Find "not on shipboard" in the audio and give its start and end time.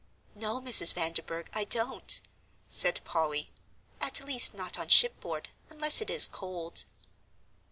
4.55-5.49